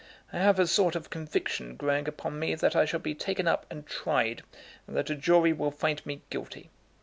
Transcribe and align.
I 0.33 0.39
have 0.39 0.57
a 0.59 0.65
sort 0.65 0.95
of 0.95 1.11
conviction 1.11 1.75
growing 1.75 2.07
upon 2.07 2.39
me 2.39 2.55
that 2.55 2.75
I 2.75 2.85
shall 2.85 2.99
be 2.99 3.13
taken 3.13 3.47
up 3.47 3.67
and 3.69 3.85
tried, 3.85 4.41
and 4.87 4.97
that 4.97 5.11
a 5.11 5.15
jury 5.15 5.53
will 5.53 5.69
find 5.69 6.03
me 6.07 6.23
guilty. 6.31 6.71